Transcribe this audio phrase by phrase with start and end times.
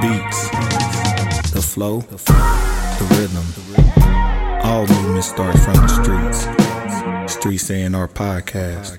[0.00, 0.50] beats,
[1.50, 3.44] the flow, the rhythm.
[4.62, 7.32] All movement starts from the streets.
[7.32, 8.90] Streets A&R podcast.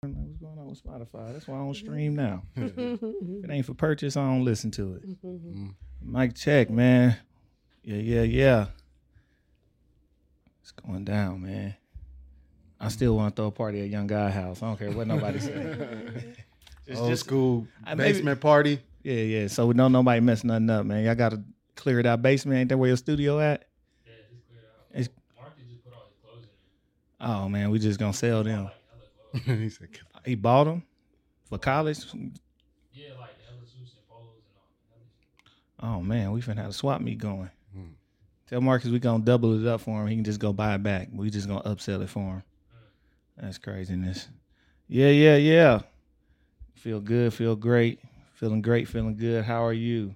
[0.00, 1.32] What's going on with Spotify?
[1.32, 2.42] That's why I don't stream now.
[2.56, 5.08] if it ain't for purchase, I don't listen to it.
[5.24, 5.68] Mm-hmm.
[6.02, 7.16] Mic check, man.
[7.82, 8.66] Yeah, yeah, yeah.
[10.62, 11.76] It's going down, man.
[12.80, 14.62] I still want to throw a party at Young Guy House.
[14.62, 16.34] I don't care what nobody say.
[16.88, 18.78] It's Old just- school I- maybe- basement party.
[19.02, 19.46] Yeah, yeah.
[19.48, 21.04] So we don't nobody mess nothing up, man.
[21.04, 21.42] Y'all gotta
[21.74, 22.22] clear it out.
[22.22, 23.64] Basement, ain't that where your studio at?
[24.06, 24.12] Yeah,
[25.00, 25.94] it's- cleared
[27.20, 27.42] out.
[27.44, 28.70] oh man, we just gonna sell them.
[29.44, 29.88] he said,
[30.24, 30.84] He bought them
[31.48, 31.98] for college.
[32.92, 34.42] Yeah, like hella suits and polos
[35.80, 35.96] and all.
[35.98, 37.50] Oh man, we finna have a swap meet going.
[37.74, 37.82] Hmm.
[38.48, 40.06] Tell Marcus we gonna double it up for him.
[40.06, 41.08] He can just go buy it back.
[41.12, 42.42] We just gonna upsell it for him.
[43.36, 44.28] That's craziness.
[44.88, 45.80] Yeah, yeah, yeah.
[46.74, 48.00] Feel good, feel great.
[48.34, 49.44] Feeling great, feeling good.
[49.44, 50.14] How are you?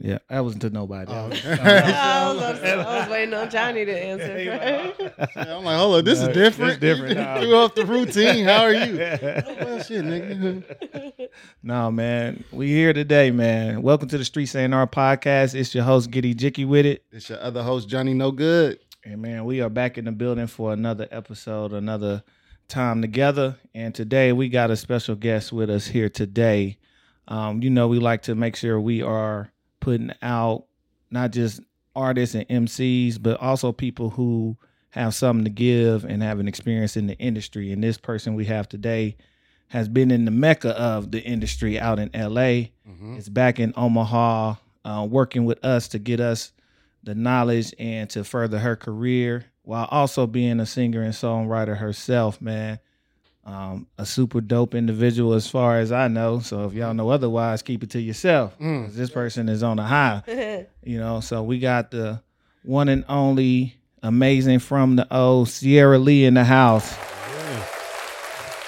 [0.00, 1.10] Yeah, that wasn't to nobody.
[1.10, 1.92] Oh, That was- okay.
[1.94, 2.60] I was.
[2.62, 4.92] I was waiting on Johnny to answer.
[5.18, 5.26] Oh.
[5.58, 6.80] I'm like, hold on, this No, is different.
[6.80, 7.18] this different.
[7.40, 8.44] You threw off the routine.
[8.44, 9.00] How are you?
[9.00, 9.18] oh,
[9.64, 11.28] well, shit, nigga.
[11.62, 12.44] No, man.
[12.50, 13.82] We here today, man.
[13.82, 15.54] Welcome to the Streets A&R podcast.
[15.54, 17.04] It's your host, Giddy Jicky with it.
[17.12, 18.78] It's your other host, Johnny No Good.
[19.06, 22.24] And man, we are back in the building for another episode, another
[22.66, 23.56] time together.
[23.72, 26.76] And today we got a special guest with us here today.
[27.28, 30.64] Um, you know, we like to make sure we are putting out
[31.08, 31.60] not just
[31.94, 34.56] artists and MCs, but also people who
[34.90, 37.70] have something to give and have an experience in the industry.
[37.70, 39.16] And this person we have today
[39.68, 43.16] has been in the mecca of the industry out in LA Mhm.
[43.18, 46.50] is back in Omaha, uh, working with us to get us
[47.06, 52.42] the knowledge and to further her career while also being a singer and songwriter herself,
[52.42, 52.78] man.
[53.44, 56.40] Um, a super dope individual as far as I know.
[56.40, 58.58] So if y'all know otherwise, keep it to yourself.
[58.58, 58.92] Mm.
[58.92, 61.20] This person is on a high, you know.
[61.20, 62.20] So we got the
[62.64, 66.92] one and only amazing from the old Ciara Lee in the house.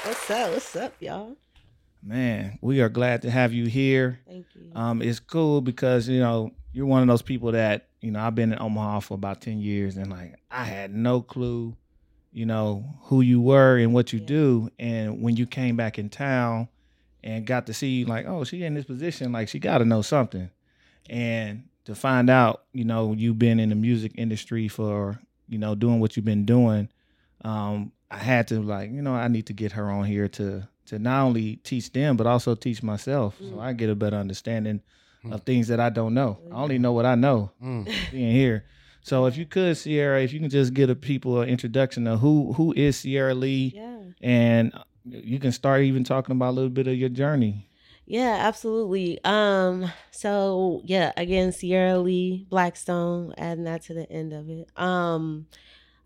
[0.05, 0.53] What's up?
[0.53, 1.37] What's up, y'all?
[2.01, 4.21] Man, we are glad to have you here.
[4.29, 4.71] Thank you.
[4.77, 8.35] um, it's cool because you know you're one of those people that you know I've
[8.35, 11.77] been in Omaha for about ten years and like I had no clue,
[12.33, 14.27] you know who you were and what you Yeah.
[14.27, 16.69] do, and when you came back in town
[17.25, 19.85] and got to see you, like oh she in this position like she got to
[19.85, 20.51] know something,
[21.11, 25.75] and to find out you know you've been in the music industry for you know
[25.75, 26.89] doing what you've been doing,
[27.45, 30.69] um, I had to like you know I need to get her on here to
[30.87, 33.61] to not only teach them but also teach myself so Mm.
[33.61, 34.81] I get a better understanding
[35.25, 35.33] Mm.
[35.35, 36.39] of things that I don't know.
[36.53, 37.89] I only know what I know Mm.
[38.13, 38.65] being here.
[39.03, 42.21] So if you could, Ciara, if you can just give the people an introduction of
[42.21, 43.99] who who is Ciara Lee, yeah.
[44.21, 44.73] and
[45.05, 47.69] you can start even talking about a little bit of your journey.
[48.07, 49.19] Yeah, absolutely.
[49.25, 54.69] Um, so yeah, again, Ciara Lee, Blackstone, adding that to the end of it.
[54.77, 55.47] Um,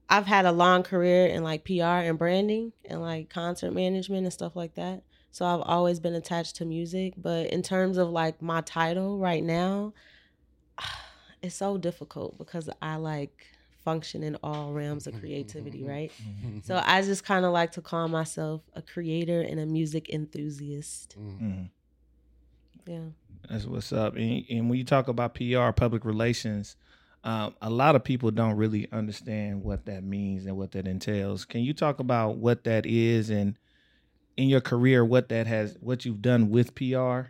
[0.08, 4.32] I've had a long career in like PR and branding and like concert management and
[4.32, 5.02] stuff like that.
[5.32, 7.14] So I've always been attached to music.
[7.16, 9.94] But in terms of like my title right now,
[11.42, 13.46] it's so difficult because I like
[13.84, 16.12] function in all realms of creativity, right?
[16.62, 21.16] So I just kind of like to call myself a creator and a music enthusiast.
[21.18, 21.40] Mm.
[21.40, 21.70] Mhm.
[22.86, 23.08] Yeah.
[23.48, 24.14] That's what's up.
[24.16, 26.76] And, and when you talk about PR, public relations,
[27.24, 31.44] um, a lot of people don't really understand what that means and what that entails.
[31.44, 33.56] Can you talk about what that is and
[34.36, 37.28] in your career, what that has, what you've done with PR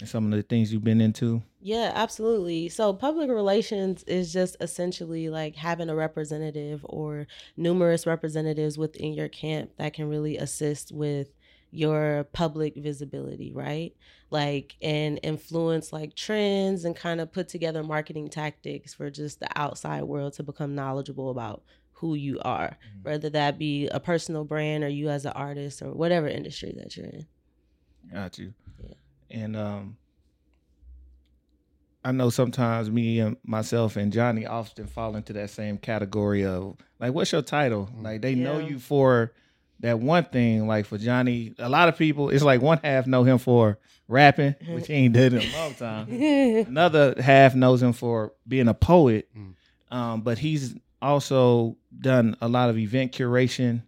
[0.00, 1.42] and some of the things you've been into?
[1.60, 2.68] Yeah, absolutely.
[2.68, 7.26] So public relations is just essentially like having a representative or
[7.56, 11.28] numerous representatives within your camp that can really assist with
[11.70, 13.94] your public visibility, right?
[14.30, 19.48] Like and influence like trends and kind of put together marketing tactics for just the
[19.56, 21.62] outside world to become knowledgeable about
[22.02, 25.92] who you are, whether that be a personal brand or you as an artist or
[25.92, 27.24] whatever industry that you're in.
[28.12, 28.52] Got you.
[28.82, 28.94] Yeah.
[29.30, 29.96] And um
[32.04, 36.76] I know sometimes me and myself and Johnny often fall into that same category of
[36.98, 37.88] like what's your title?
[37.96, 39.32] Like they know you for
[39.78, 40.66] that one thing.
[40.66, 43.78] Like for Johnny, a lot of people it's like one half know him for
[44.08, 46.12] rapping, which he ain't did in a long time.
[46.66, 49.28] Another half knows him for being a poet.
[49.38, 49.54] Mm.
[49.96, 53.82] Um, but he's also done a lot of event curation,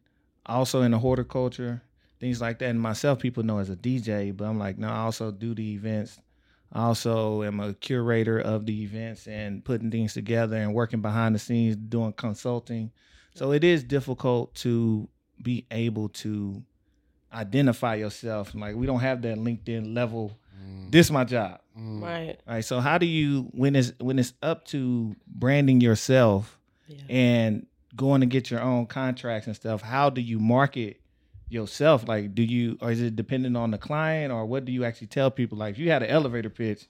[0.44, 1.82] also in the horticulture,
[2.20, 2.70] things like that.
[2.70, 5.72] And myself, people know as a DJ, but I'm like, no, I also do the
[5.72, 6.18] events.
[6.72, 11.34] I also am a curator of the events and putting things together and working behind
[11.34, 12.90] the scenes, doing consulting.
[13.34, 15.08] So it is difficult to
[15.40, 16.62] be able to
[17.34, 18.54] identify yourself?
[18.54, 20.38] Like we don't have that LinkedIn level.
[20.62, 20.90] Mm.
[20.90, 21.60] This my job.
[21.78, 22.02] Mm.
[22.02, 22.40] Right.
[22.46, 22.64] All right.
[22.64, 27.02] So how do you when it's when it's up to branding yourself Yeah.
[27.08, 27.66] and
[27.96, 31.00] going to get your own contracts and stuff, how do you market
[31.48, 32.06] yourself?
[32.08, 35.08] Like do you or is it dependent on the client or what do you actually
[35.08, 35.58] tell people?
[35.58, 36.86] Like if you had an elevator pitch,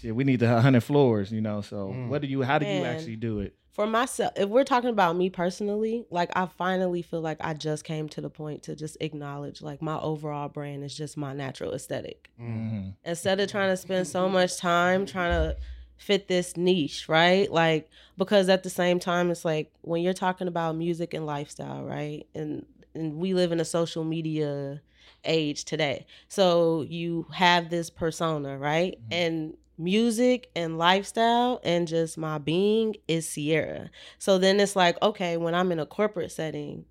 [0.00, 1.60] shit, we need the hundred floors, you know.
[1.60, 2.08] So Mm.
[2.08, 3.54] what do you how do you actually do it?
[3.70, 7.82] For myself, if we're talking about me personally, like I finally feel like I just
[7.84, 11.72] came to the point to just acknowledge like my overall brand is just my natural
[11.74, 12.30] aesthetic.
[12.40, 12.90] Mm-hmm.
[13.04, 15.56] instead of trying to spend so much time trying to
[16.04, 17.50] fit this niche, right?
[17.50, 21.84] Like because at the same time it's like when you're talking about music and lifestyle,
[21.84, 22.26] right?
[22.34, 24.80] And and we live in a social media
[25.24, 26.06] age today.
[26.28, 28.98] So you have this persona, right?
[29.10, 29.16] Mhm.
[29.16, 33.90] And music and lifestyle and just my being is Ciara.
[34.18, 36.84] So then it's like, okay, when I'm in a corporate setting,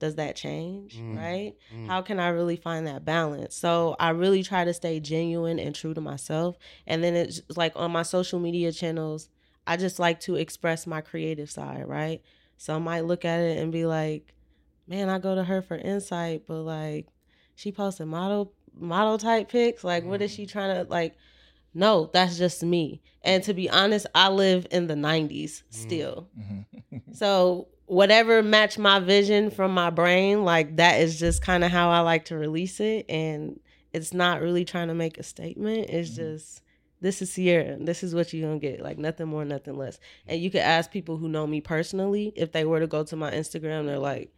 [0.00, 1.16] does that change, Mm.
[1.16, 1.54] right?
[1.72, 1.86] Mm.
[1.86, 3.54] how can I really find that balance?
[3.54, 6.56] So I really try to stay genuine and true to myself.
[6.86, 9.28] And then it's like on my social media channels,
[9.66, 12.20] I just like to express my creative side, right?
[12.56, 14.34] Some might look at it and be like,
[14.88, 17.06] man, I go to her for insight, but like
[17.54, 19.84] she posted model model type pics.
[19.84, 21.14] Like, what is she trying to like?
[21.72, 23.00] No, that's just me.
[23.22, 26.28] And to be honest, I live in the 90s still.
[26.36, 26.96] Mm-hmm.
[27.12, 31.90] So whatever matched my vision from my brain, like that is just kind of how
[31.90, 33.04] I like to release it.
[33.08, 33.58] And
[33.92, 35.90] it's not really trying to make a statement.
[35.90, 36.16] It's Mhm.
[36.16, 36.62] just
[37.00, 37.78] this is Ciara.
[37.80, 38.80] This is what you're gonna get.
[38.80, 39.98] Like nothing more, nothing less.
[40.28, 43.16] And you could ask people who know me personally if they were to go to
[43.16, 44.30] my Instagram, they're like,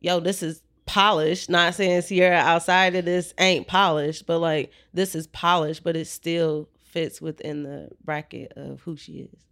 [0.00, 1.48] yo, this is polished.
[1.48, 6.06] Not saying Ciara outside of this ain't polished, but like this is polished, but it
[6.06, 9.44] still fits within the bracket of who she is.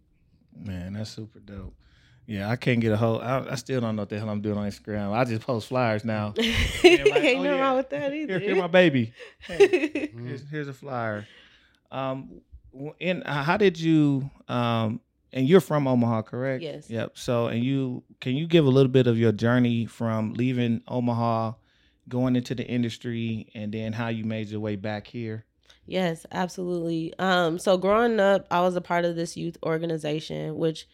[0.53, 1.73] Man, that's super dope.
[2.25, 3.21] Yeah, I can't get a whole.
[3.21, 5.11] I, I still don't know what the hell I'm doing on Instagram.
[5.11, 6.33] I just post flyers now.
[6.37, 7.59] like, Ain't oh, nothing yeah.
[7.59, 8.39] wrong with that either.
[8.39, 9.13] Here, here my baby.
[9.39, 11.27] Hey, here's, here's a flyer.
[11.91, 12.41] Um,
[13.01, 14.29] and how did you?
[14.47, 15.01] Um,
[15.33, 16.63] and you're from Omaha, correct?
[16.63, 16.89] Yes.
[16.89, 17.17] Yep.
[17.17, 21.53] So, and you can you give a little bit of your journey from leaving Omaha,
[22.07, 25.45] going into the industry, and then how you made your way back here?
[25.85, 27.13] Yes, absolutely.
[27.19, 30.87] Um, so growing up, I was a part of this youth organization, which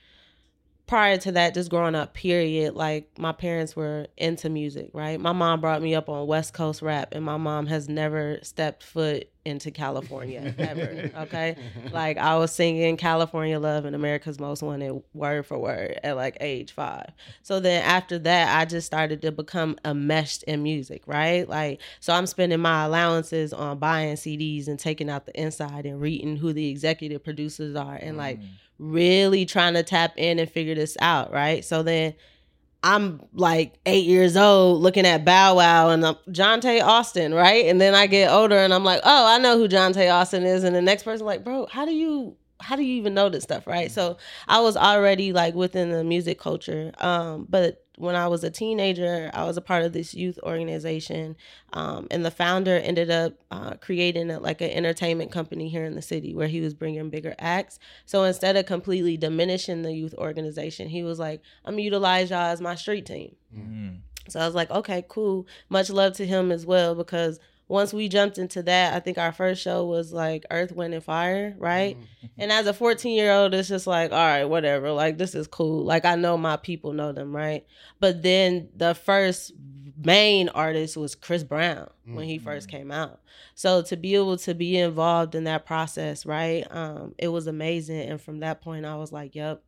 [0.90, 5.22] prior to that, just growing up, period, like my parents were into music, right?
[5.22, 8.82] My mom brought me up on West Coast rap, and my mom has never stepped
[8.82, 11.12] foot into California ever.
[11.20, 11.56] Okay.
[11.92, 16.38] Like I was singing California Love and America's Most Wanted word for word at like
[16.42, 17.12] age five.
[17.44, 21.48] So then after that, I just started to become enmeshed in music, right?
[21.48, 26.02] Like, so I'm spending my allowances on buying CDs and taking out the inside and
[26.02, 28.46] reading who the executive producers are and like Mm.
[28.80, 31.64] Really trying to tap in and figure this out, right?
[31.64, 32.16] So then
[32.82, 37.66] I'm like eight years old looking at Bow Wow and Johntá Austin, right?
[37.66, 40.64] And then I get older and I'm like, oh, I know who Johntá Austin is.
[40.64, 43.44] And the next person like, bro, how do you how do you even know this
[43.44, 43.92] stuff, right?
[43.92, 44.18] So
[44.48, 46.92] I was already like within the music culture.
[46.98, 51.36] Um, but when I was a teenager, I was a part of this youth organization,
[51.74, 55.96] um, and the founder ended up uh, creating a, like an entertainment company here in
[55.96, 57.78] the city where he was bringing bigger acts.
[58.06, 62.40] So instead of completely diminishing the youth organization, he was like, "I'm gonna utilize y'all
[62.40, 63.98] as my street team." Mm.
[64.30, 65.48] So I was like, okay, cool.
[65.70, 69.32] Much love to him as well because once we jumped into that, I think our
[69.32, 71.96] first show was like Earth, Wind, and Fire, right?
[72.38, 74.92] And as a 14 year old, it's just like, all right, whatever.
[74.92, 75.86] Like, this is cool.
[75.86, 77.66] Like, I know my people know them, right?
[78.00, 79.54] But then the first
[80.04, 83.20] main artist was Chris Brown when he first came out.
[83.54, 86.66] So to be able to be involved in that process, right?
[86.72, 88.10] Um, it was amazing.
[88.10, 89.62] And from that point, I was like, yep,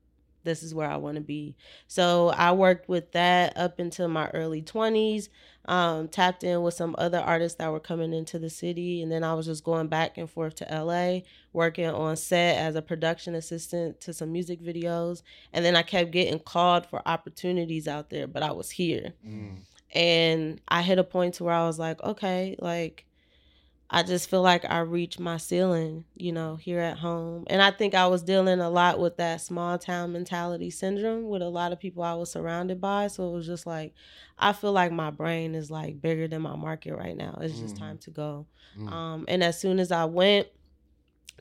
[0.43, 1.55] this is where I want to be.
[1.87, 5.29] So I worked with that up until my early 20s,
[5.65, 9.01] um, tapped in with some other artists that were coming into the city.
[9.01, 11.19] And then I was just going back and forth to LA,
[11.53, 15.21] working on set as a production assistant to some music videos.
[15.53, 19.13] And then I kept getting called for opportunities out there, but I was here.
[19.25, 19.59] Mm.
[19.93, 23.05] And I hit a point to where I was like, okay, like,
[23.93, 27.43] I just feel like I reached my ceiling, you know, here at home.
[27.47, 31.41] And I think I was dealing a lot with that small town mentality syndrome with
[31.41, 33.07] a lot of people I was surrounded by.
[33.07, 33.93] So it was just like,
[34.39, 37.37] I feel like my brain is like bigger than my market right now.
[37.41, 37.79] It's just Mhm.
[37.79, 38.45] time to go.
[38.79, 38.91] Mm.
[38.93, 40.47] Um, and as soon as I went,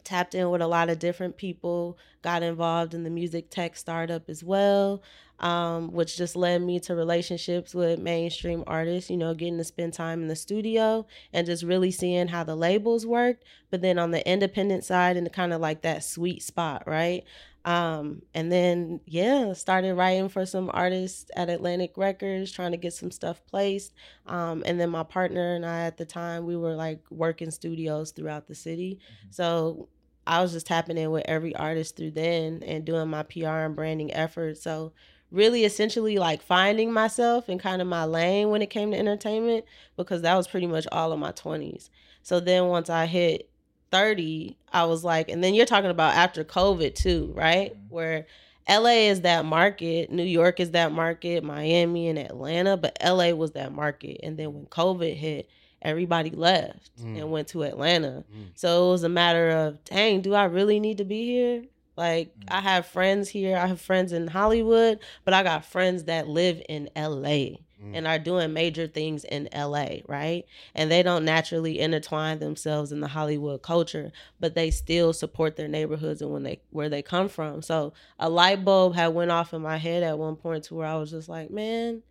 [0.05, 4.29] tapped in with a lot of different people, got involved in the music tech startup
[4.29, 5.03] as well,
[5.41, 9.95] um, which just led me to relationships with mainstream artists, you know, getting to spend
[9.95, 13.45] time in the studio and just really seeing how the labels worked.
[13.71, 17.25] But then on the independent side and kind of like that sweet spot, right?
[17.65, 22.95] Um, and then yeah, started writing for some artists at Atlantic Records, trying to get
[22.95, 23.93] some stuff placed.
[24.27, 28.13] Um, and then my partner and I at the time we were like working studios
[28.13, 28.99] throughout the city.
[29.31, 29.89] So
[30.27, 33.77] I was just tapping in with every artist through then and doing my PR and
[33.77, 34.63] branding efforts.
[34.63, 34.93] So
[35.31, 39.65] really essentially like finding myself and kind of my lane when it came to entertainment
[39.97, 41.91] because that was pretty much all of my 20s.
[42.23, 43.50] So then once I hit
[43.91, 47.77] 30, I was like, and then you're talking about after COVID too, right?
[47.89, 48.27] Where
[48.69, 53.53] LA is that market, New York is that market, Miami and Atlanta, but LA was
[53.53, 54.21] that market.
[54.23, 55.49] And then when COVID hit,
[55.83, 57.19] everybody left Mm.
[57.19, 58.23] and went to Atlanta.
[58.33, 58.49] Mm.
[58.55, 61.65] So it was a matter of, dang, do I really need to be here?
[61.97, 66.29] Like I have friends here, I have friends in Hollywood, but I got friends that
[66.29, 67.97] live in LA Mm.
[67.97, 70.45] and are doing major things in LA, right?
[70.75, 75.69] And they don't naturally intertwine themselves in the Hollywood culture, but they still support their
[75.69, 77.63] neighborhoods and when they where they come from.
[77.63, 80.87] So a light bulb had went off in my head at one point to where
[80.87, 82.03] I was just like, man,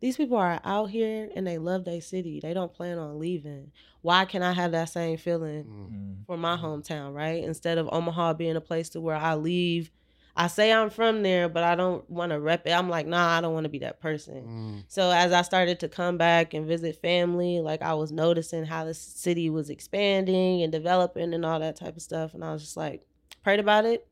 [0.00, 2.40] these people are out here and they love their city.
[2.42, 3.72] They don't plan on leaving.
[4.02, 6.26] Why can I have that same feeling Mm.
[6.26, 7.42] for my hometown, right?
[7.42, 9.90] Instead of Omaha being a place to where I leave.
[10.36, 12.72] I say I'm from there, but I don't want to rep it.
[12.72, 14.42] I'm like, nah, I don't want to be that person.
[14.42, 14.84] Mm.
[14.88, 18.84] So as I started to come back and visit family, like I was noticing how
[18.84, 22.34] the city was expanding and developing and all that type of stuff.
[22.34, 23.06] And I was just like,
[23.44, 24.08] prayed about it.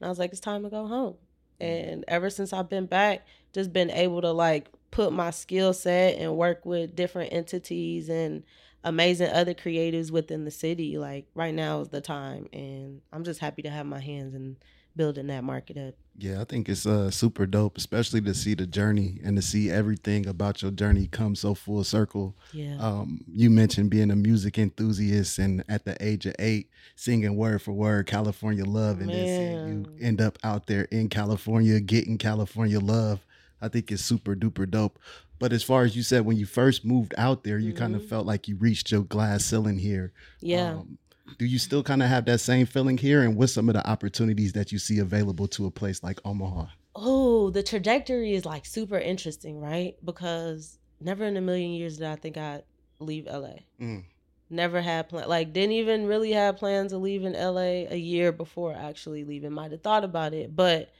[0.00, 1.16] And I was like, it's time to go home.
[1.60, 6.16] And ever since I've been back, just been able to like put my skill set
[6.16, 8.44] and work with different entities and
[8.84, 10.98] amazing other creatives within the city.
[10.98, 12.48] Like right now is the time.
[12.52, 14.56] And I'm just happy to have my hands in
[14.98, 15.94] building that market up.
[16.18, 19.70] Yeah, I think it's uh super dope, especially to see the journey and to see
[19.70, 22.34] everything about your journey come so full circle.
[22.52, 22.76] Yeah.
[22.78, 27.62] Um, you mentioned being a music enthusiast and at the age of eight, singing word
[27.62, 32.18] for word California love, and then seeing you end up out there in California getting
[32.18, 33.24] California love.
[33.62, 34.98] I think it's super duper dope.
[35.38, 38.04] But as far as you said, when you first moved out there, you kind of
[38.04, 40.12] felt like you reached your glass ceiling here.
[40.40, 40.72] yeah.
[40.72, 40.98] Um,
[41.36, 43.22] do you still kind of have that same feeling here?
[43.22, 46.66] And what's some of the opportunities that you see available to a place like Omaha?
[46.96, 49.96] Oh, the trajectory is like super interesting, right?
[50.04, 52.64] Because never in a million years did I think I'd
[52.98, 53.60] leave LA.
[53.80, 54.04] Mm.
[54.50, 58.74] Never had plan like didn't even really have plans of leaving LA a year before
[58.74, 59.52] actually leaving.
[59.52, 60.90] Might have thought about it, but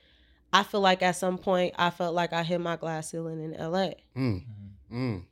[0.53, 3.53] I feel like at some point I felt like I hit my glass ceiling in
[3.53, 3.91] LA.
[4.17, 4.43] Mm.
[4.93, 5.23] Mm.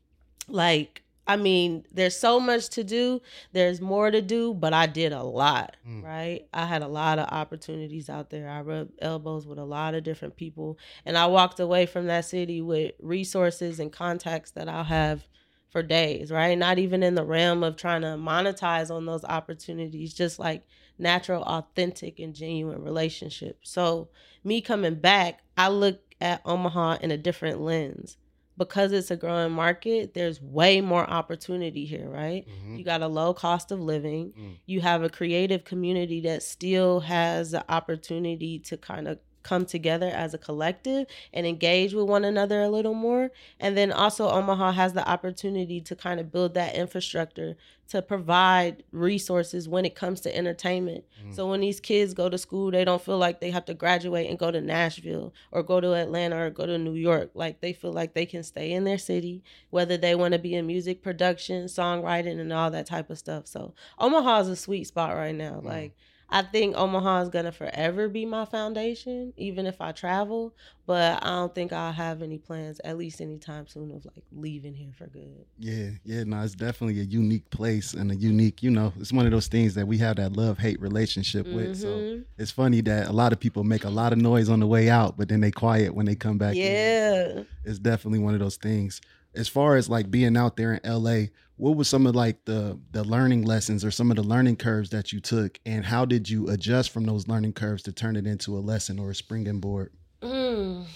[0.48, 3.20] Like I mean, there's so much to do.
[3.52, 6.04] There's more to do, but I did a lot, Mm.
[6.04, 6.46] right?
[6.54, 8.48] I had a lot of opportunities out there.
[8.48, 12.26] I rubbed elbows with a lot of different people, and I walked away from that
[12.26, 15.26] city with resources and contacts that I'll have
[15.68, 16.56] for days, right?
[16.56, 20.62] Not even in the realm of trying to monetize on those opportunities, just like
[20.96, 23.70] natural, authentic, and genuine relationships.
[23.70, 24.08] So,
[24.44, 28.16] me coming back, I look at Omaha in a different lens
[28.58, 32.46] because it's a growing market, there's way more opportunity here, right?
[32.64, 32.78] Mhm.
[32.78, 34.32] You got a low cost of living.
[34.38, 34.56] Mm.
[34.66, 40.08] You have a creative community that still has the opportunity to kind of come together
[40.08, 43.30] as a collective and engage with one another a little more.
[43.60, 47.56] And then also, Omaha has the opportunity to kind of build that infrastructure
[47.88, 51.04] to provide resources when it comes to entertainment.
[51.24, 51.34] Mm.
[51.34, 54.28] So when these kids go to school, they don't feel like they have to graduate
[54.28, 57.30] and go to Nashville or go to Atlanta or go to New York.
[57.34, 60.54] Like they feel like they can stay in their city, whether they want to be
[60.54, 63.46] in music production, songwriting, and all that type of stuff.
[63.46, 65.60] So Omaha is a sweet spot right now.
[65.62, 65.64] Mm.
[65.64, 65.96] Like
[66.28, 70.54] I think Omaha is gonna forever be my foundation, even if I travel.
[70.84, 74.74] But I don't think I'll have any plans, at least anytime soon, of like leaving
[74.74, 75.44] here for good.
[75.58, 79.26] Yeah, yeah, no, it's definitely a unique place and a unique, you know, it's one
[79.26, 81.76] of those things that we have that love hate relationship with.
[81.76, 82.24] So Mhm.
[82.38, 84.88] it's funny that a lot of people make a lot of noise on the way
[84.90, 86.56] out, but then they quiet when they come back.
[86.56, 86.62] in.
[86.62, 87.42] yeah.
[87.64, 89.00] it's definitely one of those things.
[89.36, 91.26] As far as like being out there in LA,
[91.56, 94.90] what was some of like the the learning lessons or some of the learning curves
[94.90, 98.26] that you took, and how did you adjust from those learning curves to turn it
[98.26, 99.92] into a lesson or a springboard?
[100.22, 100.86] Mm,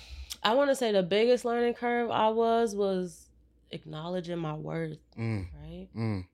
[0.42, 3.28] I want to say the biggest learning curve I was was
[3.70, 5.88] acknowledging my worth, Mm, right?
[5.96, 6.24] mm,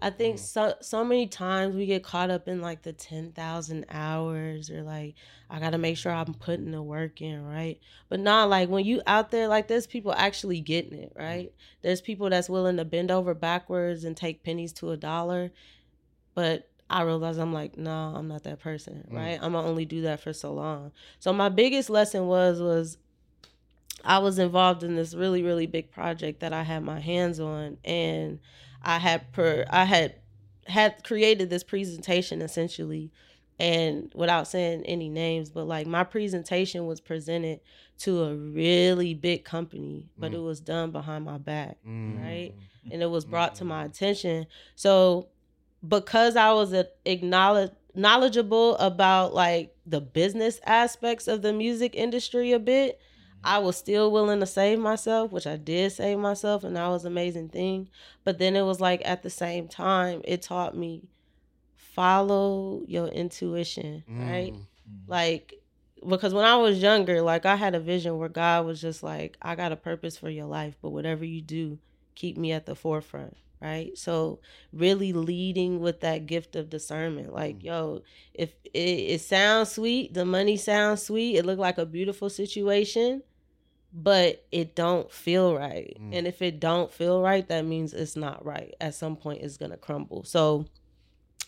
[0.00, 0.38] I think Mm.
[0.40, 5.14] so so many times we get caught up in like the 10,000 hours or like
[5.50, 7.80] I got to make sure I'm putting the work in, right?
[8.08, 11.52] But not like when you out there like there's people actually getting it, right?
[11.82, 15.50] There's people that's willing to bend over backwards and take pennies to a dollar.
[16.34, 19.16] But I realize I'm like, no, I'm not that person, Mm.
[19.16, 19.38] right?
[19.42, 20.92] I'm gonna only do that for so long.
[21.18, 22.98] So my biggest lesson was was
[24.04, 27.78] I was involved in this really really big project that I had my hands on
[27.84, 28.38] and
[28.82, 30.14] I had per I had
[30.66, 33.10] had created this presentation essentially
[33.58, 37.60] and without saying any names, but like my presentation was presented
[38.00, 40.34] to a really big company, but Mm.
[40.36, 42.22] it was done behind my back, Mm.
[42.22, 42.54] right?
[42.92, 44.46] And it was brought to my attention.
[44.76, 45.28] So
[45.86, 52.52] because I was a, acknowledge knowledgeable about like the business aspects of the music industry
[52.52, 53.00] a bit,
[53.44, 57.04] I was still willing to save myself, which I did save myself, and that was
[57.04, 57.88] an amazing thing.
[58.24, 61.02] But then it was like at the same time, it taught me
[61.76, 64.52] follow your intuition, right?
[64.52, 64.60] Mm.
[65.06, 65.58] Like
[66.06, 69.36] because when I was younger, like I had a vision where God was just like,
[69.42, 71.78] I got a purpose for your life, but whatever you do,
[72.14, 73.96] keep me at the forefront, right?
[73.96, 74.40] So
[74.72, 77.32] really leading with that gift of discernment.
[77.32, 77.64] Like, Mm.
[77.64, 78.02] yo,
[78.34, 83.22] if it, it sounds sweet, the money sounds sweet, it looked like a beautiful situation,
[83.92, 85.96] but it don't feel right.
[86.00, 86.16] Mm.
[86.16, 88.74] And if it don't feel right, that means it's not right.
[88.80, 90.24] At some point it's gonna crumble.
[90.24, 90.66] So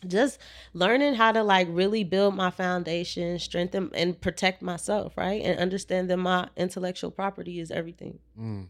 [0.07, 0.39] just
[0.73, 5.43] learning how to like really build my foundation, strengthen and protect myself, right?
[5.43, 8.19] And understand that my intellectual property is everything.
[8.39, 8.69] Mm.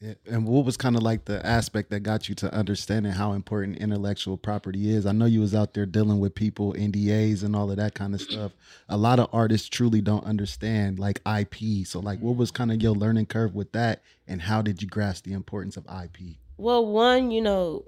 [0.00, 3.78] And what was kind of like the aspect that got you to understanding how important
[3.78, 5.06] intellectual property is?
[5.06, 8.14] I know you was out there dealing with people, NDAs and all of that kind
[8.14, 8.52] of stuff.
[8.88, 11.84] A lot of artists truly don't understand like IP.
[11.84, 14.88] So like what was kind of your learning curve with that and how did you
[14.88, 16.36] grasp the importance of IP?
[16.56, 17.84] Well, one, you know,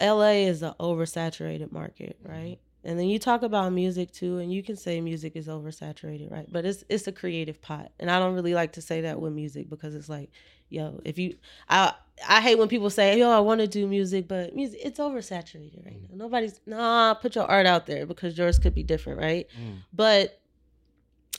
[0.00, 2.58] LA is an oversaturated market, right?
[2.86, 6.46] And then you talk about music too, and you can say music is oversaturated, right?
[6.48, 9.32] But it's it's a creative pot, and I don't really like to say that with
[9.32, 10.30] music because it's like,
[10.68, 11.34] yo, if you,
[11.68, 11.94] I
[12.28, 15.84] I hate when people say, yo, I want to do music, but music it's oversaturated
[15.84, 16.10] right now.
[16.14, 19.48] Nobody's nah, put your art out there because yours could be different, right?
[19.60, 19.78] Mm.
[19.92, 20.40] But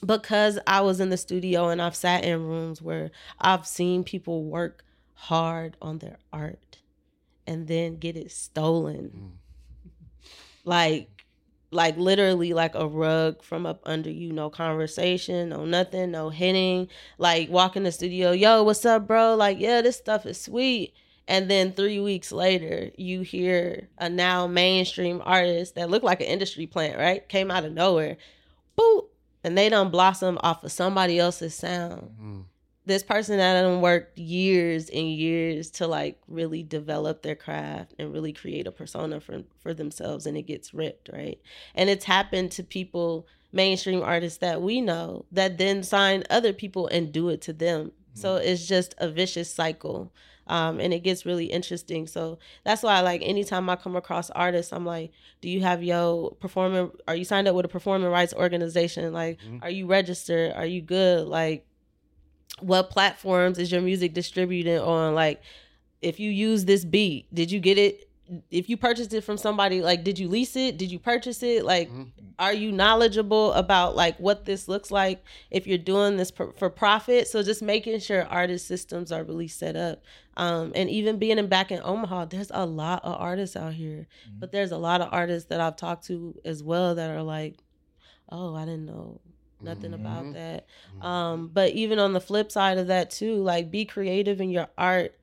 [0.05, 4.43] because I was in the studio and I've sat in rooms where I've seen people
[4.43, 6.79] work hard on their art
[7.47, 9.11] and then get it stolen.
[9.15, 9.89] Mm.
[10.65, 11.16] Like
[11.71, 16.87] like literally like a rug from up under you, no conversation, no nothing, no hitting.
[17.17, 19.35] Like walk in the studio, yo, what's up, bro?
[19.35, 20.93] Like, yeah, this stuff is sweet.
[21.27, 26.27] And then three weeks later, you hear a now mainstream artist that looked like an
[26.27, 27.27] industry plant, right?
[27.27, 28.15] Came out of nowhere.
[28.79, 29.07] Boop.
[29.43, 32.43] And they done blossom off of somebody else's sound Mm.
[32.87, 38.13] This person that done worked years and years to like really develop their craft and
[38.13, 41.39] really create a persona for for themselves and it gets ripped right?
[41.75, 46.87] And it's happened to people mainstream artists that we know that then sign other people
[46.87, 47.91] and do it to them.
[48.13, 50.11] So it's just a vicious cycle
[50.47, 52.07] um, and it gets really interesting.
[52.07, 56.31] So that's why like anytime i come across artists i'm like do you have your
[56.35, 59.13] performing are you signed up with a performing rights organization?
[59.13, 59.61] Like Mhm.
[59.61, 60.53] are you registered?
[60.53, 61.27] Are you good?
[61.27, 61.66] Like
[62.59, 65.13] what platforms is your music distributed on?
[65.15, 65.41] Like
[66.01, 68.03] if you use this beat did you get it?
[68.51, 70.77] If you purchased it from somebody like did you lease it?
[70.77, 71.63] Did you purchase it?
[71.65, 72.11] Like Mhm.
[72.39, 76.69] are you knowledgeable about like what this looks like if you're doing this for, for
[76.69, 77.27] profit?
[77.27, 80.01] So just making sure artist systems are really set up.
[80.35, 84.07] Um, and even being in back in omaha there's a lot of artists out here
[84.39, 87.57] but there's a lot of artists that i've talked to as well that are like
[88.29, 89.19] oh i didn't know
[89.61, 89.95] nothing Mhm.
[89.95, 90.65] about that
[90.95, 91.03] Mhm.
[91.03, 94.67] um but even on the flip side of that too like be creative in your
[94.77, 95.13] art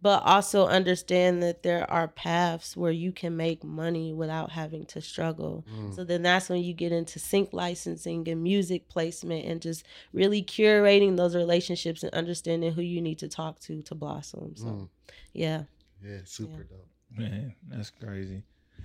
[0.00, 5.00] but also understand that there are paths where you can make money without having to
[5.00, 5.94] struggle Mm.
[5.94, 10.42] so then that's when you get into sync licensing and music placement and just really
[10.42, 14.88] curating those relationships and understanding who you need to talk to to blossom so Mm.
[15.32, 15.64] yeah
[16.04, 16.88] Yeah, super dope.
[17.16, 18.42] Man, that's crazy.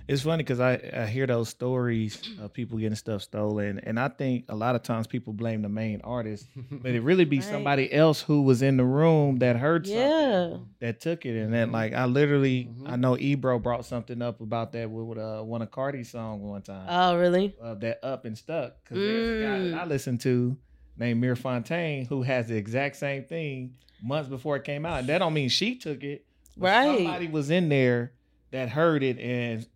[0.08, 4.08] It's funny because I, I hear those stories of people getting stuff stolen, and I
[4.08, 7.44] think a lot of times people blame the main artist, but it really be Right.
[7.44, 11.72] somebody else who was in the room that heard something that took it, and then
[11.72, 12.90] like I literally Mhm.
[12.90, 16.40] I know Ebro brought something up about that with, with uh, one of Cardi's song
[16.42, 19.70] one time, oh really uh, that up and stuck because there's a guy Mm.
[19.72, 20.56] that I listened to
[20.96, 25.00] named Mir Fontane who has the exact same thing months before it came out.
[25.00, 26.24] And that don't mean she took it.
[26.56, 26.96] but Right.
[26.96, 28.12] Somebody was in there
[28.52, 29.66] that heard it and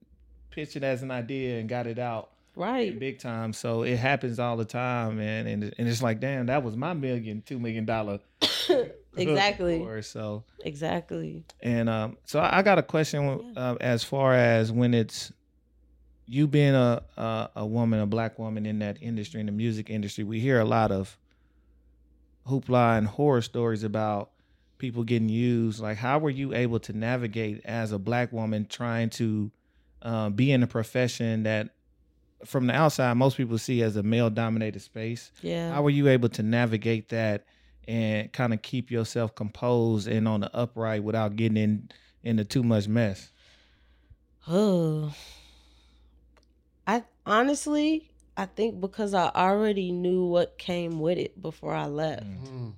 [0.53, 3.53] pitched it as an idea and got it out right big time.
[3.53, 5.47] So it happens all the time, man.
[5.47, 8.21] And and it's like, damn, that was my million, two million dollar.
[9.17, 14.35] exactly before, So exactly and um, so I I got a question uh, as far
[14.35, 15.33] as when it's
[16.27, 19.91] you being a, a a woman, a black woman in that industry, in the music
[19.91, 20.25] industry.
[20.25, 21.19] We hear a lot of
[22.49, 24.31] hoopla and horror stories about
[24.79, 25.81] people getting used.
[25.81, 29.51] Like, how were you able to navigate as a black woman trying to
[30.03, 31.71] uh, be in a profession that,
[32.45, 35.31] from the outside, most people see as a male-dominated space?
[35.43, 37.47] yeah How were you able to navigate that
[37.88, 41.91] and kind of keep yourself composed and on the upright without getting in
[42.25, 43.31] into too much mess?
[44.49, 45.15] Oh,
[46.87, 52.25] I honestly, I think because I already knew what came with it before I left.
[52.25, 52.73] Mm.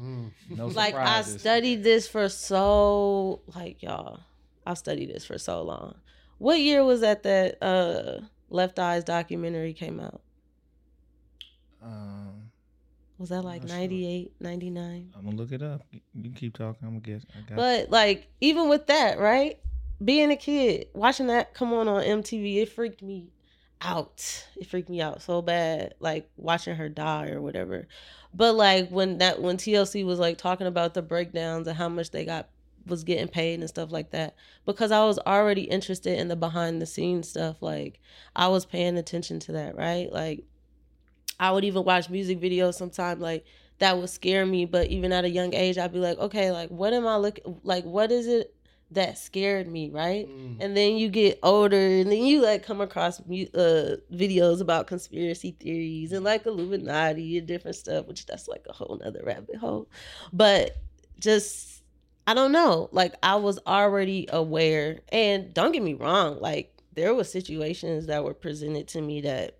[0.00, 0.30] Mm.
[0.50, 4.20] No Like I studied this for so like y'all.
[4.66, 5.94] I've studied this for so long.
[6.38, 10.20] What year was that that uh Left Eyes documentary came out?
[11.82, 12.50] Um,
[13.18, 13.78] Was that like Not sure.
[13.78, 15.12] 98, 99?
[15.16, 15.82] I'm gonna look it up.
[16.14, 16.86] You keep talking.
[16.86, 17.26] I'm gonna guess.
[17.34, 19.58] I got But like even with that, right?
[20.04, 23.28] Being a kid, watching that come on on MTV, it freaked me
[23.80, 24.46] out.
[24.56, 27.86] It freaked me out so bad, like watching her die or whatever.
[28.34, 32.10] But like when that when TLC was like talking about the breakdowns and how much
[32.10, 32.48] they got
[32.86, 36.80] was getting paid and stuff like that, because I was already interested in the behind
[36.80, 37.60] the scenes stuff.
[37.60, 38.00] Like
[38.34, 40.12] I was paying attention to that, right?
[40.12, 40.44] Like
[41.38, 43.44] I would even watch music videos sometimes, like
[43.78, 44.64] that would scare me.
[44.64, 47.60] But even at a young age, I'd be like, okay, like what am I looking
[47.62, 47.84] like?
[47.84, 48.52] What is it
[48.92, 50.28] that scared me, right?
[50.28, 50.58] Mm.
[50.60, 55.56] And then you get older, and then you like come across uh, videos about conspiracy
[55.58, 59.88] theories and like Illuminati and different stuff, which that's like a whole nother rabbit hole.
[60.32, 60.76] But
[61.18, 61.75] just
[62.26, 62.88] I don't know.
[62.92, 68.24] Like I was already aware, and don't get me wrong, like there were situations that
[68.24, 69.56] were presented to me that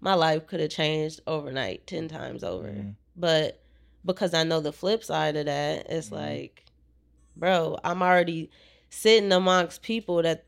[0.00, 2.68] my life could have changed overnight, ten times over.
[2.68, 2.94] Mhm.
[3.16, 3.60] But
[4.04, 6.12] because I know the flip side of that, it's Mhm.
[6.12, 6.64] like,
[7.36, 8.50] bro, I'm already
[8.88, 10.44] sitting amongst people that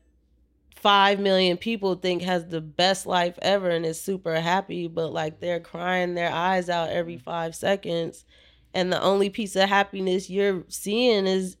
[0.75, 5.39] five million people think has the best life ever and is super happy, but like
[5.39, 8.25] they're crying their eyes out every five seconds.
[8.73, 11.57] And the only piece of happiness you're seeing is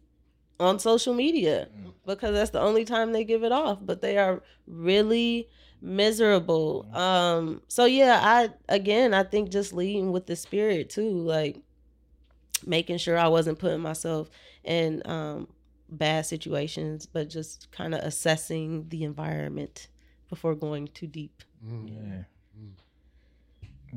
[0.59, 1.67] on social media
[2.05, 3.79] because that's the only time they give it off.
[3.81, 5.47] But they are really
[5.81, 6.87] miserable.
[6.93, 11.57] Um, so yeah, I again I think just leading with the spirit too, like
[12.65, 14.29] making sure I wasn't putting myself
[14.63, 15.47] in um
[15.89, 19.89] bad situations, but just kind of assessing the environment
[20.29, 21.43] before going too deep.
[21.63, 21.89] Mm.
[21.89, 22.23] Yeah.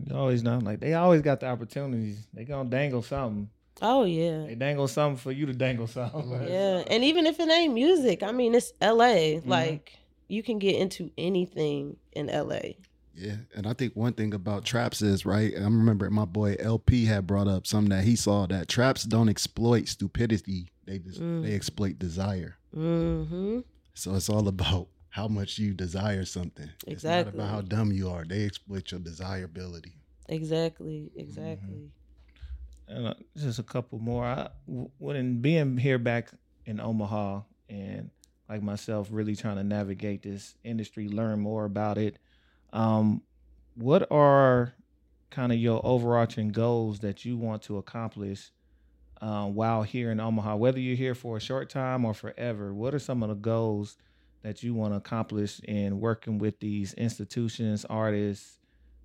[0.05, 2.27] You always know, like they always got the opportunities.
[2.35, 3.49] They gonna dangle something.
[3.83, 4.47] Oh yeah.
[4.47, 6.31] They dangle something for you to dangle something.
[6.49, 6.83] Yeah.
[6.89, 9.41] And even if it ain't music, I mean it's LA.
[9.45, 12.61] Like you can get into anything in LA.
[13.19, 15.53] Yeah, and I think one thing about traps is right.
[15.57, 19.31] I remember my boy LP had brought up something that he saw that traps don't
[19.31, 21.43] exploit stupidity; they just Mm.
[21.43, 22.59] they exploit desire.
[22.77, 23.61] Mm-hmm.
[23.95, 26.69] So it's all about how much you desire something.
[26.87, 27.41] It's not Exactly.
[27.41, 28.27] about how dumb you are.
[28.27, 29.95] They exploit your desirability.
[30.29, 31.11] Exactly.
[31.17, 31.89] Exactly.
[32.87, 34.27] And, uh, just a couple more.
[34.27, 36.33] I, w- when being here back
[36.67, 38.11] in Omaha and
[38.47, 42.19] like myself, really trying to navigate this industry, learn more about it.
[42.75, 43.23] Um,
[43.75, 44.75] what are
[45.31, 48.51] kind of your overarching goals that you want to accomplish
[49.23, 50.57] uh, while here in Omaha?
[50.57, 53.97] Whether you're here for a short time or forever, what are some of the goals
[54.47, 58.59] that you want to accomplish in working with these institutions, artists,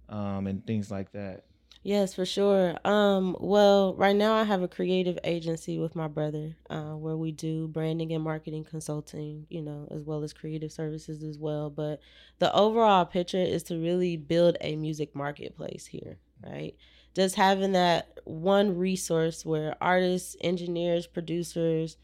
[0.07, 1.45] um, and things like that?
[1.81, 2.77] Yes, for sure.
[2.85, 7.31] Um, well, right now I have a creative agency with my brother, uh, where we
[7.31, 11.71] do branding and marketing consulting, you know, as well as creative services as well.
[11.71, 12.01] But
[12.37, 16.75] the overall picture is to really build a music marketplace here, right?
[17.15, 21.97] Just having that one resource where artists, engineers, producers,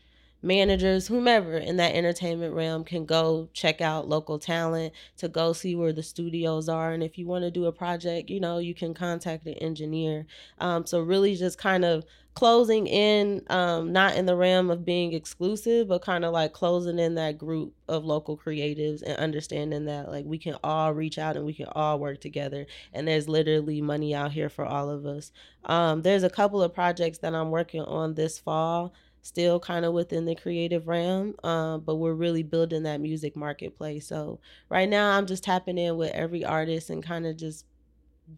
[0.48, 5.76] managers, whomever in that entertainment realm can go check out local talent, to go see
[5.76, 6.94] where the studios are.
[6.94, 10.26] And if you want to do a project, you know, you can contact an engineer.
[10.60, 12.06] Um, so really just kind of
[12.38, 17.00] closing in, um, not in the realm of being exclusive, but kind of like closing
[17.00, 21.36] in that group of local creatives and understanding that like we can all reach out
[21.36, 22.68] and we can all work together.
[22.94, 25.32] And there's literally money out here for all of us.
[25.66, 28.94] Um, there's a couple of projects that I'm working on this fall
[29.28, 34.08] still kind of within the creative realm um, but we're really building that music marketplace.
[34.08, 37.66] So right now i'm just tapping in with every artist and kind of just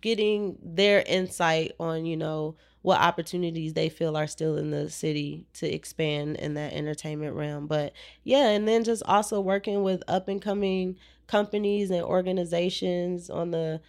[0.02, 5.46] getting their insight on you know what opportunities they feel are still in the city
[5.54, 7.68] to expand in that entertainment realm.
[7.68, 10.96] But yeah and then just also working with up and coming
[11.28, 13.82] companies and organizations on the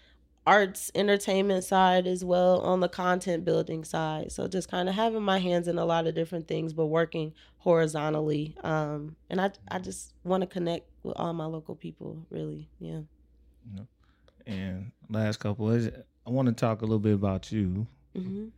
[0.46, 5.22] arts entertainment side as well on the content building side so just kind of having
[5.22, 9.78] my hands in a lot of different things but working horizontally um and i i
[9.78, 13.00] just want to connect with all my local people really yeah
[14.46, 15.90] And last couple is
[16.26, 17.86] I want to talk a little bit about you.
[18.14, 18.48] hmm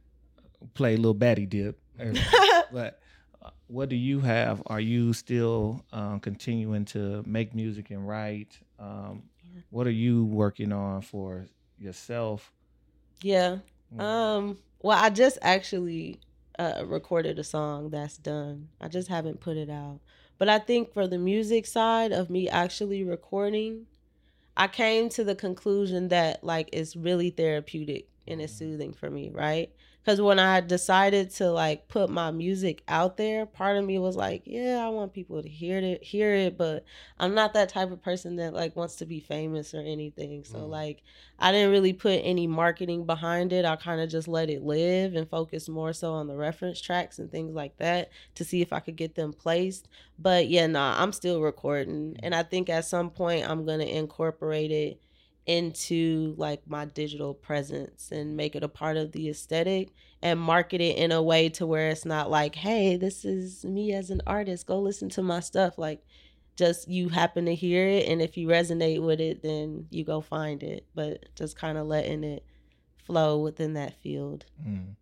[0.74, 1.80] Play a little batty dip,
[2.72, 3.00] but
[3.42, 4.62] uh, what do you have?
[4.66, 8.56] Are you still um, continuing to make music and write?
[8.78, 9.24] Um,
[9.70, 11.46] What are you working on for
[11.82, 12.52] yourself?
[13.22, 13.58] yeah
[13.98, 16.20] Um, well, I just actually
[16.58, 18.68] uh, recorded a song that's done.
[18.80, 20.00] I just haven't put it out.
[20.38, 23.86] But I think for the music side of me actually recording,
[24.56, 29.30] I came to the conclusion that like it's really therapeutic and it's soothing for me,
[29.30, 29.70] right?
[30.04, 34.16] Because when I decided to like put my music out there, part of me was
[34.16, 36.84] like, yeah, I want people to hear it, hear it, but
[37.20, 40.44] I'm not that type of person that like wants to be famous or anything.
[40.44, 40.68] So Mm.
[40.70, 41.02] like,
[41.38, 43.64] I didn't really put any marketing behind it.
[43.64, 47.18] I kind of just let it live and focus more so on the reference tracks
[47.18, 49.88] and things like that to see if I could get them placed.
[50.18, 54.70] But yeah, nah, I'm still recording, and I think at some point I'm gonna incorporate
[54.72, 55.00] it
[55.46, 59.88] into like my digital presence and make it a part of the aesthetic
[60.22, 63.92] and market it in a way to where it's not like hey this is me
[63.92, 66.00] as an artist go listen to my stuff like
[66.56, 70.20] just you happen to hear it and if you resonate with it then you go
[70.20, 72.44] find it but just kind of letting it
[73.04, 74.94] flow within that field Mm.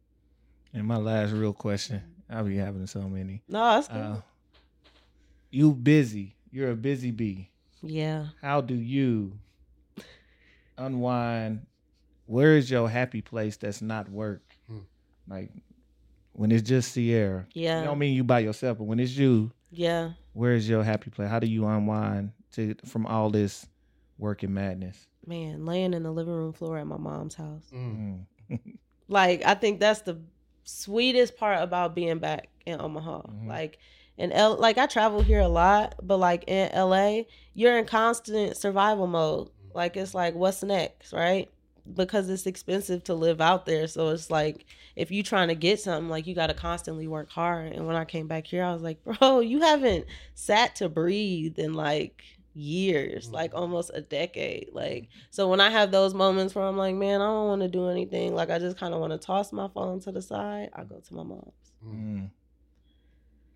[0.73, 2.01] And my last real question,
[2.31, 3.43] I'll be having so many.
[3.49, 4.17] no that's good Uh,
[5.51, 6.37] you busy.
[6.53, 7.51] You're a busy bee.
[7.83, 9.39] yeah How do you
[10.79, 11.67] unwind?
[12.27, 14.43] Where is your happy place that's not work?
[14.69, 14.79] Hmm.
[15.29, 15.51] Like
[16.33, 17.47] when it's just Ciara.
[17.55, 20.83] yeah I don't mean you by yourself, but when it's you, yeah where is your
[20.85, 21.29] happy place?
[21.29, 23.67] How do you unwind to from all this
[24.19, 25.07] work and madness?
[25.27, 28.25] man laying in the living room floor at my mom's house Mm.
[28.51, 28.59] Mm.
[29.09, 30.19] Like I think that's the
[30.65, 33.23] sweetest part about being back in Omaha.
[33.23, 33.49] Mhm.
[33.49, 33.79] Like
[34.17, 37.23] in L like I travel here a lot, but like in LA,
[37.55, 39.51] you're in constant survival mode.
[39.75, 41.51] Like it's like what's next, right?
[41.95, 43.87] Because it's expensive to live out there.
[43.87, 47.73] So it's like if you trying to get something, like you gotta constantly work hard.
[47.73, 51.59] And when I came back here, I was like, bro, you haven't sat to breathe
[51.59, 52.23] in like
[52.55, 54.71] years, like almost a decade.
[54.73, 57.69] Like so when I have those moments where I'm like, man, I don't want to
[57.69, 60.71] do anything, like I just kind of want to toss my phone to the side,
[60.75, 61.53] I go to my mom's.
[61.85, 62.31] Mm.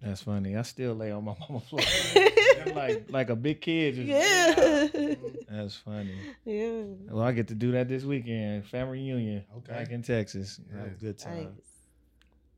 [0.05, 0.55] That's funny.
[0.55, 1.81] I still lay on my mama's floor.
[2.67, 3.95] I'm like like a big kid.
[3.97, 5.15] Just yeah.
[5.49, 6.15] That's funny.
[6.45, 6.83] yeah.
[7.11, 8.67] Well, I get to do that this weekend.
[8.67, 9.73] Family reunion Okay.
[9.73, 10.61] back in Texas.
[10.77, 11.45] Have a good time.
[11.45, 11.49] Nice.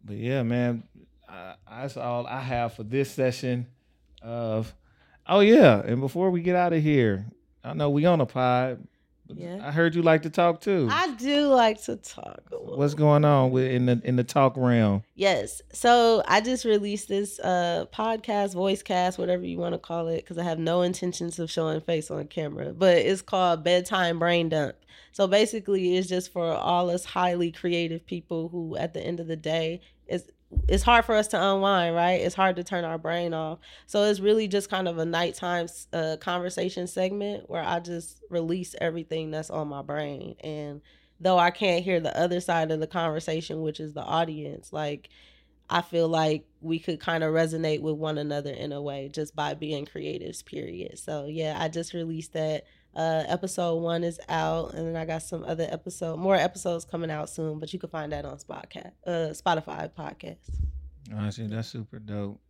[0.05, 0.85] But yeah, man,
[1.29, 3.66] I, that's all I have for this session
[4.23, 4.75] of.
[5.29, 7.27] Oh yeah, and before we get out of here,
[7.64, 8.87] I know we on a pod.
[9.29, 9.61] Yeah.
[9.62, 10.89] I heard you like to talk too.
[10.91, 12.41] I do like to talk.
[12.51, 15.03] What's going on with in the in the talk realm?
[15.15, 15.62] Yes.
[15.73, 20.19] So I just released this uh podcast, voice cast, whatever you want to call it,
[20.19, 22.73] because I have no intentions of showing face on camera.
[22.73, 24.77] But it's called Bedtime Brain Dump.
[25.12, 29.27] So basically it's just for all us highly creative people who at the end of
[29.27, 30.31] the day it's
[30.69, 32.21] it's hard for us to unwind, right?
[32.21, 33.59] It's hard to turn our brain off.
[33.87, 38.75] So it's really just kind of a nighttime uh, conversation segment where I just release
[38.81, 40.37] everything that's on my brain.
[40.40, 40.81] And
[41.21, 45.09] though I can't hear the other side of the conversation, which is the audience, like
[45.69, 49.35] I feel like we could kind of resonate with one another in a way just
[49.35, 50.99] by being creatives, period.
[50.99, 52.64] So yeah, I just released that.
[52.97, 57.11] Uh, episode one is out, and then I got some other episode, more episodes coming
[57.11, 57.59] out soon.
[57.59, 60.39] But you can find that on Spotify, uh, Spotify podcast.
[61.35, 62.41] See, that's super dope.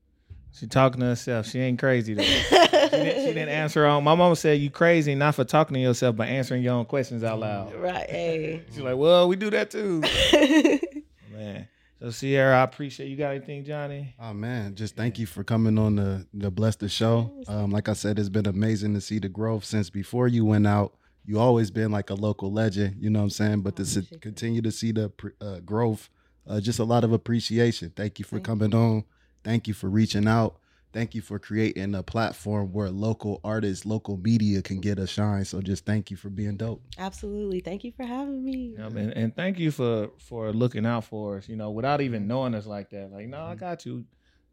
[0.53, 1.47] She talking to herself.
[1.47, 2.23] She ain't crazy though.
[2.23, 4.05] She didn't, she didn't answer her own.
[4.05, 7.23] My mom said you crazy not for talking to yourself, but answering your own questions
[7.23, 7.75] out loud.
[7.75, 8.09] Right.
[8.09, 8.63] Hey.
[8.71, 10.01] She's like, well, we do that too,
[11.31, 11.69] man.
[12.01, 13.17] So Ciara, I appreciate you.
[13.17, 14.15] Got anything, Johnny?
[14.21, 17.33] Oh man, just thank you for coming on the the bless the show.
[17.49, 20.67] Um, like I said, it's been amazing to see the growth since before you went
[20.67, 20.95] out.
[21.25, 23.61] You always been like a local legend, you know what I'm saying?
[23.63, 24.23] But to s- Appreciate that.
[24.23, 26.09] continue to see the uh, growth,
[26.47, 27.93] uh, just a lot of appreciation.
[27.97, 29.05] Thank you for Thank coming on.
[29.43, 30.59] Thank you for reaching out.
[30.97, 35.45] Thank you for creating a platform where local artists, local media can get a shine.
[35.45, 36.83] So just thank you for being dope.
[36.97, 37.61] Absolutely.
[37.61, 38.77] Thank you for having me.
[38.79, 41.51] Yeah, and, and thank you for for looking out for us.
[41.51, 43.13] You know, without even knowing us like that.
[43.13, 44.07] Like, no, I got you.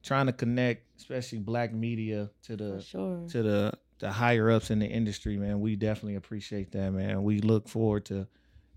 [0.04, 3.26] Trying to connect, especially black media, to the sure.
[3.30, 5.62] to the the higher ups in the industry, man.
[5.62, 7.24] We definitely appreciate that, man.
[7.24, 8.28] We look forward to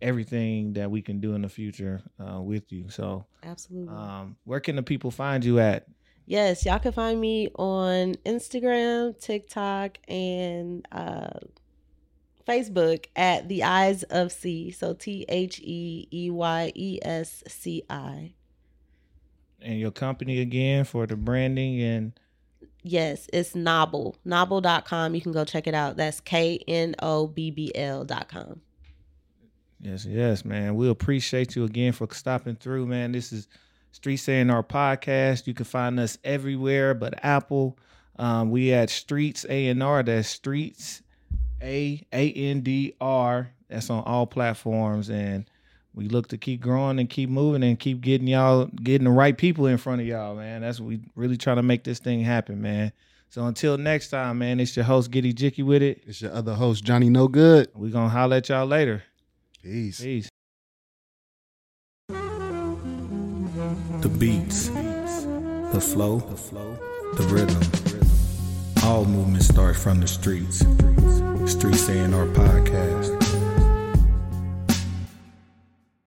[0.00, 2.90] everything that we can do in the future uh, with you.
[2.90, 3.92] So, Absolutely.
[3.92, 5.88] um, where can the people find you at?
[6.26, 11.38] Yes, y'all can find me on Instagram, TikTok, and uh,
[12.46, 14.72] Facebook at the Eyes of C.
[14.72, 18.34] So T H E E Y E S C I.
[19.62, 22.12] And your company again for the branding and
[22.82, 24.14] Yes, it's Knobbl.
[24.24, 25.14] Knobbl.com.
[25.16, 25.96] You can go check it out.
[25.96, 28.60] That's K N O B B L.com.
[29.80, 30.76] Yes, yes, man.
[30.76, 33.10] We appreciate you again for stopping through, man.
[33.10, 33.48] This is
[33.96, 35.46] Streets A and R podcast.
[35.46, 37.78] You can find us everywhere but Apple.
[38.18, 40.02] Um, we at Streets A and R.
[40.02, 41.00] That's Streets
[41.62, 43.50] A A N D R.
[43.70, 45.46] That's on all platforms, and
[45.94, 49.36] we look to keep growing and keep moving and keep getting y'all getting the right
[49.36, 50.60] people in front of y'all, man.
[50.60, 52.92] That's what we really trying to make this thing happen, man.
[53.30, 56.02] So until next time, man, it's your host Giddy Jicky with it.
[56.06, 57.70] It's your other host, Johnny No Good.
[57.74, 59.04] We gonna holler at y'all later.
[59.62, 60.02] Peace.
[60.02, 60.28] Peace.
[64.06, 66.20] The beats, the flow,
[67.14, 67.60] the rhythm.
[68.84, 70.58] All movement starts from the streets.
[71.50, 72.95] Streets A&R Podcast.